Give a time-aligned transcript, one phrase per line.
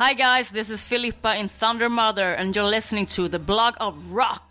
[0.00, 4.50] Hi guys, this is Filippa in Thundermother, and you're listening to the blog of rock.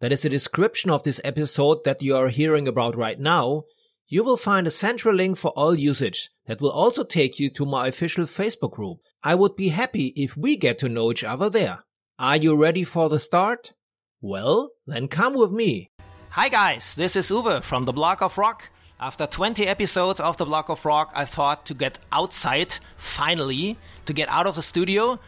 [0.00, 3.64] that is the description of this episode that you are hearing about right now,
[4.08, 7.66] you will find a central link for all usage that will also take you to
[7.66, 8.98] my official Facebook group.
[9.22, 11.84] I would be happy if we get to know each other there.
[12.18, 13.72] Are you ready for the start?
[14.20, 15.90] Well, then come with me.
[16.30, 18.70] Hi guys, this is Uwe from the Blog of Rock.
[18.98, 24.12] After 20 episodes of the Blog of Rock, I thought to get outside, finally, to
[24.12, 25.18] get out of the studio.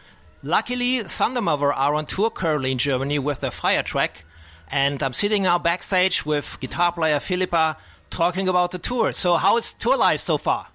[0.43, 4.25] Luckily, Thundermother are on tour currently in Germany with their Fire track,
[4.69, 7.77] and I'm sitting now backstage with guitar player Filippa
[8.09, 9.13] talking about the tour.
[9.13, 10.67] So, how is tour life so far?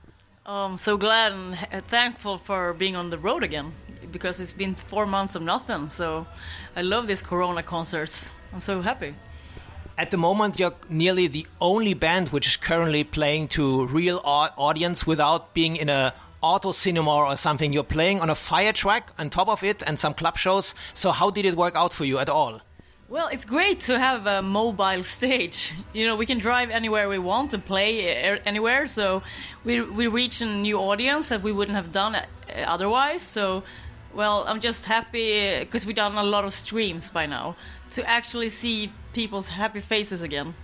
[0.50, 3.72] Oh, I'm so glad and thankful for being on the road again
[4.10, 5.90] because it's been four months of nothing.
[5.90, 6.26] So
[6.74, 8.30] I love these Corona concerts.
[8.52, 9.14] I'm so happy.
[9.98, 15.06] At the moment, you're nearly the only band which is currently playing to real audience
[15.06, 17.72] without being in a auto cinema or something.
[17.72, 20.74] You're playing on a fire track on top of it and some club shows.
[20.94, 22.60] So, how did it work out for you at all?
[23.10, 25.72] Well, it's great to have a mobile stage.
[25.94, 28.02] You know, we can drive anywhere we want and play
[28.44, 28.86] anywhere.
[28.86, 29.22] So
[29.64, 32.24] we we reach a new audience that we wouldn't have done uh,
[32.66, 33.22] otherwise.
[33.22, 33.62] So,
[34.12, 37.56] well, I'm just happy because we've done a lot of streams by now
[37.92, 40.54] to actually see people's happy faces again.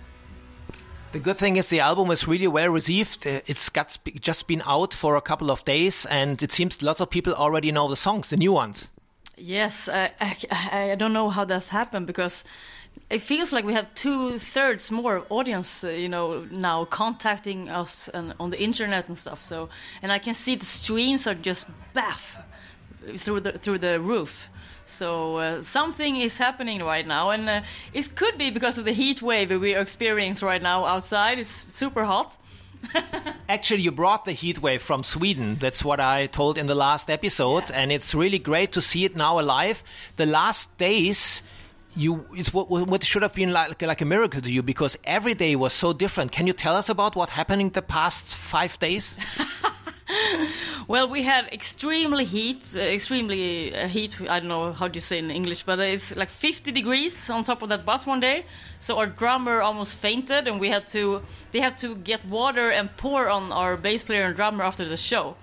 [1.13, 3.25] The good thing is the album is really well received.
[3.25, 7.01] Uh, It's got just been out for a couple of days, and it seems lots
[7.01, 8.91] of people already know the songs, the new ones.
[9.37, 12.43] Yes, I, I, I don't know how that's happened because
[13.09, 18.07] it feels like we have two thirds more audience, uh, you know, now contacting us
[18.07, 19.41] and on the internet and stuff.
[19.41, 19.69] So,
[20.01, 22.37] and I can see the streams are just baff
[23.17, 24.49] through the through the roof.
[24.85, 27.61] So uh, something is happening right now, and uh,
[27.93, 31.39] it could be because of the heat wave that we are experiencing right now outside.
[31.39, 32.37] It's super hot.
[33.49, 35.57] Actually, you brought the heat wave from Sweden.
[35.59, 39.15] That's what I told in the last episode, and it's really great to see it
[39.15, 39.83] now alive.
[40.15, 41.41] The last days,
[41.95, 45.33] you it's what, what should have been like like a miracle to you because every
[45.33, 46.31] day was so different.
[46.31, 49.17] Can you tell us about what happened in the past five days?
[50.87, 54.21] Well, we had extremely heat, uh, extremely uh, heat.
[54.29, 57.43] I don't know how do you say in English, but it's like 50 degrees on
[57.43, 58.45] top of that bus one day.
[58.77, 61.21] So our drummer almost fainted, and we had to
[61.51, 64.97] they had to get water and pour on our bass player and drummer after the
[64.97, 65.35] show.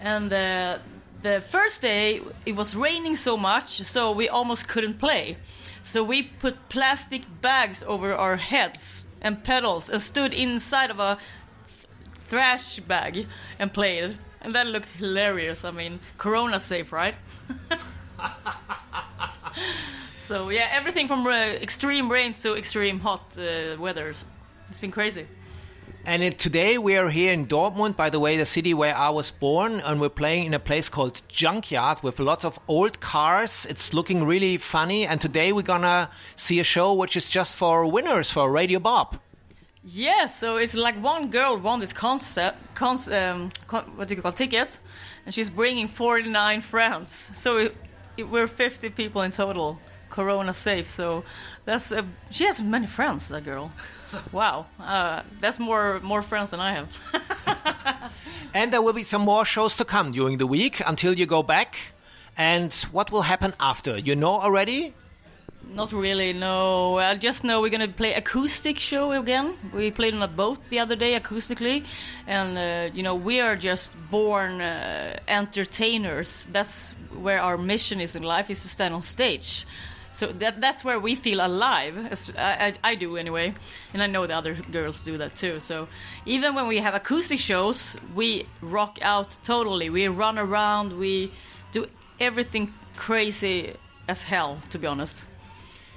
[0.00, 0.78] And uh,
[1.22, 5.38] the first day it was raining so much, so we almost couldn't play.
[5.82, 11.18] So we put plastic bags over our heads and pedals and stood inside of a
[12.28, 13.26] thrash bag
[13.58, 14.18] and played.
[14.40, 15.64] And that looked hilarious.
[15.64, 17.14] I mean, Corona safe, right?
[20.18, 24.14] so yeah, everything from uh, extreme rain to extreme hot uh, weather.
[24.68, 25.26] It's been crazy.
[26.06, 29.08] And it, today we are here in Dortmund, by the way, the city where I
[29.08, 33.66] was born, and we're playing in a place called Junkyard with lots of old cars.
[33.70, 35.06] It's looking really funny.
[35.06, 39.18] And today we're gonna see a show which is just for winners for Radio Bob.
[39.86, 44.22] Yeah, so it's like one girl won this concept, cons, um, con, what do you
[44.22, 44.80] call ticket,
[45.26, 47.30] and she's bringing 49 friends.
[47.34, 47.76] So it,
[48.16, 49.78] it, we're 50 people in total,
[50.08, 50.88] Corona safe.
[50.88, 51.24] So
[51.66, 53.72] that's uh, she has many friends, that girl.
[54.32, 56.88] wow, uh, that's more more friends than I have.
[58.54, 61.42] And there will be some more shows to come during the week until you go
[61.42, 61.76] back.
[62.36, 63.98] And what will happen after?
[63.98, 64.94] You know already?
[65.72, 66.98] Not really, no.
[66.98, 69.54] I just know we're gonna play acoustic show again.
[69.72, 71.84] We played on a boat the other day acoustically,
[72.26, 76.48] and uh, you know we are just born uh, entertainers.
[76.52, 79.66] That's where our mission is in life: is to stand on stage.
[80.12, 81.96] So that that's where we feel alive.
[82.12, 83.52] As I, I, I do anyway,
[83.92, 85.58] and I know the other girls do that too.
[85.58, 85.88] So
[86.24, 89.90] even when we have acoustic shows, we rock out totally.
[89.90, 90.92] We run around.
[90.92, 91.32] We
[91.72, 91.88] do
[92.20, 93.74] everything crazy
[94.06, 95.26] as hell, to be honest.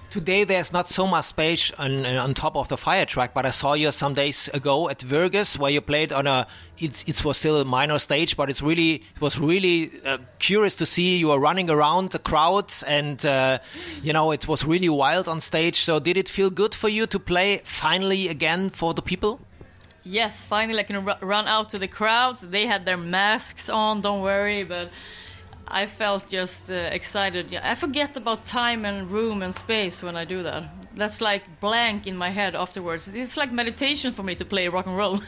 [0.10, 3.50] Today there's not so much space on, on top of the fire truck, but I
[3.50, 6.48] saw you some days ago at Virgus where you played on a.
[6.80, 10.76] It, it was still a minor stage, but it's really it was really uh, curious
[10.76, 13.60] to see you were running around the crowds, and uh,
[14.02, 15.82] you know it was really wild on stage.
[15.82, 19.42] So did it feel good for you to play finally again for the people?
[20.04, 22.40] Yes, finally I can run out to the crowds.
[22.40, 24.90] They had their masks on, don't worry, but
[25.70, 27.54] I felt just uh, excited.
[27.54, 30.64] I forget about time and room and space when I do that.
[30.96, 33.08] That's like blank in my head afterwards.
[33.08, 35.20] It's like meditation for me to play rock and roll.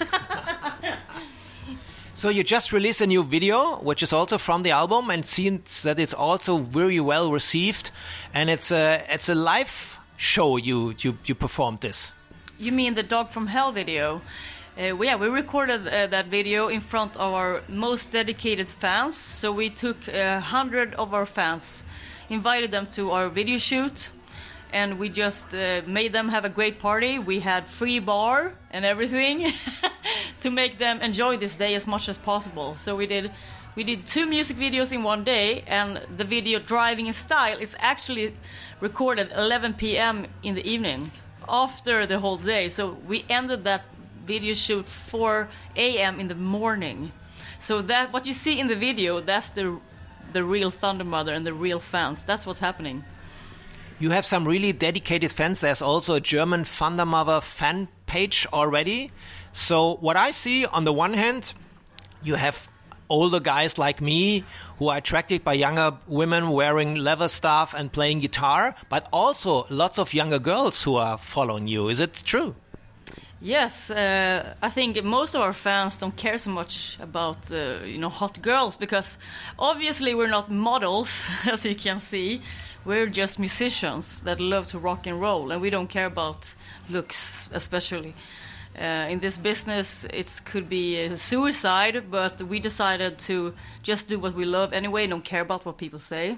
[2.14, 5.84] so you just released a new video, which is also from the album, and seems
[5.84, 7.92] that it's also very well received.
[8.34, 12.14] And it's a it's a live show you you you performed this.
[12.58, 14.22] You mean the Dog from Hell video?
[14.80, 19.14] Uh, yeah, we recorded uh, that video in front of our most dedicated fans.
[19.18, 21.84] So we took uh, hundred of our fans,
[22.30, 24.12] invited them to our video shoot,
[24.72, 27.20] and we just uh, made them have a great party.
[27.20, 29.52] We had free bar and everything
[30.40, 32.78] to make them enjoy this day as much as possible.
[32.78, 33.34] So we did.
[33.76, 37.76] We did two music videos in one day, and the video "Driving in Style" is
[37.80, 38.34] actually
[38.80, 40.26] recorded 11 p.m.
[40.42, 41.12] in the evening
[41.50, 42.70] after the whole day.
[42.70, 43.84] So we ended that
[44.30, 46.20] video shoot 4 a.m.
[46.20, 47.12] in the morning.
[47.58, 49.80] So that what you see in the video, that's the
[50.34, 52.24] the real Thundermother and the real fans.
[52.24, 53.04] That's what's happening.
[54.00, 55.62] You have some really dedicated fans.
[55.62, 59.12] There's also a German Thundermother fan page already.
[59.52, 61.54] So what I see on the one hand,
[62.22, 62.70] you have
[63.10, 64.44] older guys like me
[64.78, 69.98] who are attracted by younger women wearing leather stuff and playing guitar, but also lots
[69.98, 71.90] of younger girls who are following you.
[71.90, 72.54] Is it true?
[73.42, 77.98] Yes, uh, I think most of our fans don't care so much about uh, you
[77.98, 79.18] know hot girls because
[79.58, 82.42] obviously we're not models, as you can see.
[82.84, 86.54] We're just musicians that love to rock and roll, and we don't care about
[86.90, 88.14] looks, especially.
[88.78, 94.36] Uh, in this business, it could be suicide, but we decided to just do what
[94.36, 96.38] we love anyway, don't care about what people say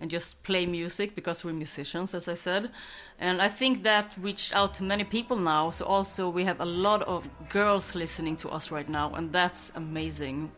[0.00, 2.70] and just play music because we're musicians, as I said.
[3.18, 5.70] And I think that reached out to many people now.
[5.70, 9.72] So also we have a lot of girls listening to us right now, and that's
[9.74, 10.52] amazing.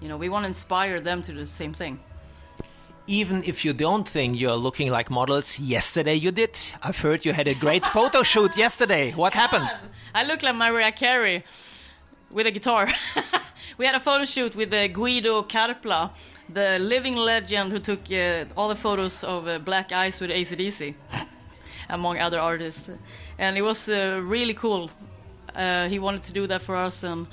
[0.00, 2.00] You know, we want to inspire them to do the same thing.
[3.08, 6.58] Even if you don't think you're looking like models, yesterday you did.
[6.82, 9.12] I've heard you had a great photo shoot yesterday.
[9.12, 9.68] What God, happened?
[10.12, 11.44] I look like Mariah Carey
[12.32, 12.88] with a guitar.
[13.78, 16.10] we had a photo shoot with uh, Guido Carpla,
[16.52, 20.94] the living legend who took uh, all the photos of uh, Black Ice with AC/DC,
[21.88, 22.90] among other artists.
[23.38, 24.90] And it was uh, really cool.
[25.54, 27.28] Uh, he wanted to do that for us, and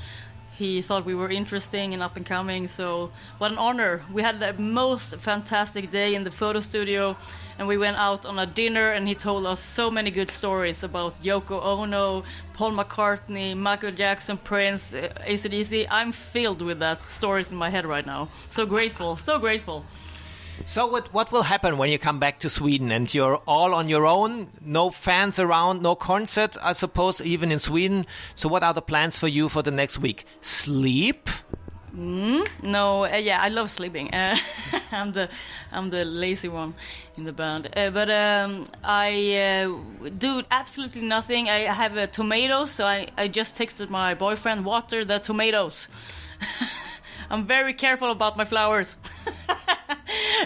[0.57, 2.67] he thought we were interesting and up and coming.
[2.67, 4.03] So what an honor!
[4.11, 7.17] We had the most fantastic day in the photo studio,
[7.57, 8.91] and we went out on a dinner.
[8.91, 12.23] And he told us so many good stories about Yoko Ono,
[12.53, 15.87] Paul McCartney, Michael Jackson, Prince, uh, AC/DC.
[15.89, 18.29] I'm filled with that stories in my head right now.
[18.49, 19.85] So grateful, so grateful.
[20.65, 23.87] So what what will happen when you come back to Sweden and you're all on
[23.87, 28.05] your own, no fans around, no concert, I suppose, even in Sweden.
[28.35, 30.25] So what are the plans for you for the next week?
[30.41, 31.29] Sleep?
[31.95, 34.11] Mm, no, uh, yeah, I love sleeping.
[34.11, 34.35] Uh,
[34.91, 35.29] I'm the
[35.71, 36.73] I'm the lazy one
[37.17, 37.69] in the band.
[37.77, 39.69] Uh, but um, I
[40.01, 41.49] uh, do absolutely nothing.
[41.49, 45.87] I have a tomato, so I, I just texted my boyfriend, water the tomatoes.
[47.29, 48.97] I'm very careful about my flowers.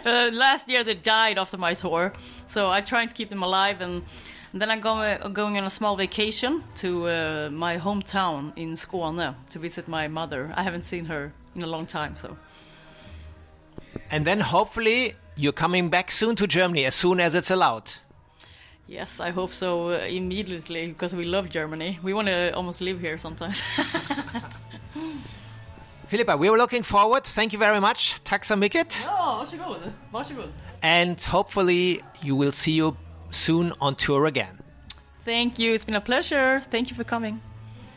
[0.05, 2.13] uh, last year they died after my tour,
[2.45, 3.81] so I'm trying to keep them alive.
[3.81, 4.03] And,
[4.53, 9.35] and then I'm going, going on a small vacation to uh, my hometown in Skåne
[9.49, 10.53] to visit my mother.
[10.55, 12.37] I haven't seen her in a long time, so.
[14.09, 17.91] And then hopefully you're coming back soon to Germany as soon as it's allowed.
[18.87, 21.99] Yes, I hope so uh, immediately because we love Germany.
[22.01, 23.61] We want to almost live here sometimes.
[26.07, 27.23] Filippa, we were looking forward.
[27.25, 28.23] Thank you very much.
[28.23, 29.03] Tack så mycket.
[29.05, 29.93] Ja, varsågod.
[30.11, 30.49] Varsågod.
[30.81, 32.95] And hopefully you will see you
[33.31, 34.57] soon on tour again.
[35.25, 35.73] Thank you.
[35.73, 36.61] It's been a pleasure.
[36.71, 37.41] Thank you for coming.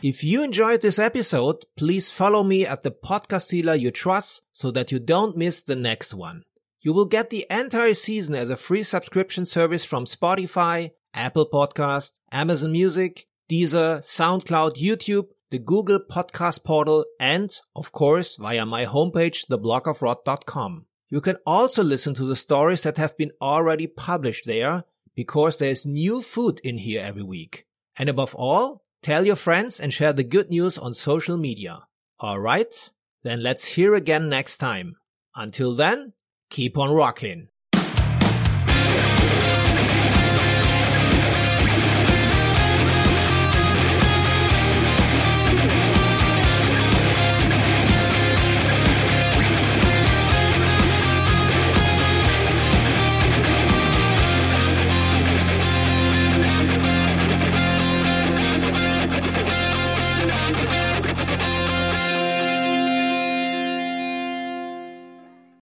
[0.01, 4.71] If you enjoyed this episode, please follow me at the podcast dealer you trust so
[4.71, 6.41] that you don't miss the next one.
[6.81, 12.13] You will get the entire season as a free subscription service from Spotify, Apple Podcast,
[12.31, 19.47] Amazon Music, Deezer, SoundCloud, YouTube, the Google Podcast Portal, and, of course, via my homepage,
[19.49, 20.85] theblogofrock.com.
[21.09, 25.85] You can also listen to the stories that have been already published there, because there's
[25.85, 27.65] new food in here every week.
[27.97, 31.81] And above all, tell your friends and share the good news on social media.
[32.23, 32.89] Alright?
[33.23, 34.95] Then let's hear again next time.
[35.35, 36.13] Until then,
[36.49, 37.49] keep on rocking.